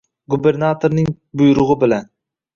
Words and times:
Gubernatorning 0.33 1.11
buyrug'i 1.43 1.79
bilan 1.87 2.11